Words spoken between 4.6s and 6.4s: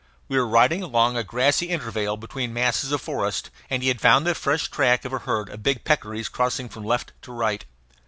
track of a herd of big peccaries